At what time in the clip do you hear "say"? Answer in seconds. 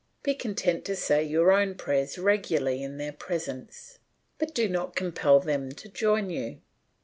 0.95-1.23